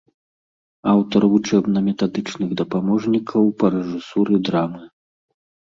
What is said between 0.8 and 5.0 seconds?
Аўтар вучэбна-метадычных дапаможнікаў па рэжысуры драмы.